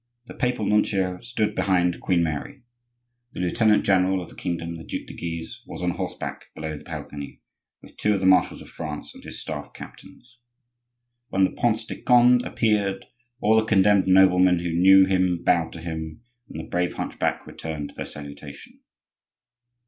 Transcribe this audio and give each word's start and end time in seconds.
The 0.25 0.33
papal 0.33 0.65
nuncio 0.65 1.19
stood 1.19 1.53
behind 1.53 2.01
Queen 2.01 2.23
Mary; 2.23 2.63
the 3.33 3.39
lieutenant 3.39 3.85
general 3.85 4.19
of 4.19 4.29
the 4.29 4.35
kingdom, 4.35 4.77
the 4.77 4.83
Duc 4.83 5.05
de 5.05 5.13
Guise, 5.13 5.61
was 5.67 5.83
on 5.83 5.91
horseback 5.91 6.45
below 6.55 6.75
the 6.75 6.83
balcony, 6.83 7.39
with 7.83 7.97
two 7.97 8.15
of 8.15 8.19
the 8.19 8.25
marshals 8.25 8.63
of 8.63 8.69
France 8.69 9.13
and 9.13 9.23
his 9.23 9.39
staff 9.39 9.73
captains. 9.75 10.39
When 11.29 11.43
the 11.43 11.51
Prince 11.51 11.85
de 11.85 12.01
Conde 12.01 12.41
appeared 12.47 13.05
all 13.41 13.55
the 13.55 13.63
condemned 13.63 14.07
noblemen 14.07 14.61
who 14.61 14.71
knew 14.71 15.05
him 15.05 15.43
bowed 15.43 15.71
to 15.73 15.81
him, 15.81 16.23
and 16.49 16.59
the 16.59 16.67
brave 16.67 16.93
hunchback 16.95 17.45
returned 17.45 17.91
their 17.95 18.05
salutation. 18.05 18.79